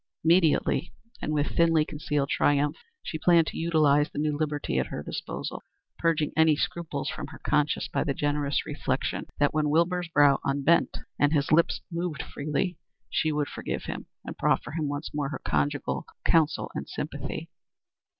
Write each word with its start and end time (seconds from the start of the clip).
Immediately, 0.23 0.95
and 1.21 1.31
with 1.31 1.55
thinly 1.55 1.85
concealed 1.85 2.29
triumph, 2.29 2.77
she 3.03 3.19
planned 3.19 3.45
to 3.45 3.57
utilize 3.59 4.09
the 4.09 4.17
new 4.17 4.35
liberty 4.35 4.79
at 4.79 4.87
her 4.87 5.03
disposal, 5.03 5.61
purging 5.99 6.31
any 6.35 6.55
scruples 6.55 7.07
from 7.07 7.27
her 7.27 7.37
conscience 7.45 7.87
by 7.87 8.03
the 8.03 8.15
generous 8.15 8.65
reflection 8.65 9.27
that 9.37 9.53
when 9.53 9.69
Wilbur's 9.69 10.07
brow 10.07 10.39
unbent 10.43 10.97
and 11.19 11.33
his 11.33 11.51
lips 11.51 11.81
moved 11.91 12.23
freely 12.23 12.79
she 13.11 13.31
would 13.31 13.47
forgive 13.47 13.83
him 13.83 14.07
and 14.25 14.39
proffer 14.39 14.71
him 14.71 14.87
once 14.87 15.13
more 15.13 15.29
her 15.29 15.41
conjugal 15.45 16.05
counsel 16.25 16.71
and 16.73 16.89
sympathy. 16.89 17.51